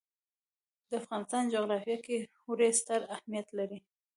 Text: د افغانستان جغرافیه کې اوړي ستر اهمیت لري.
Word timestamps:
د 0.89 0.91
افغانستان 1.01 1.43
جغرافیه 1.53 1.97
کې 2.05 2.17
اوړي 2.47 2.69
ستر 2.79 2.99
اهمیت 3.15 3.47
لري. 3.57 3.79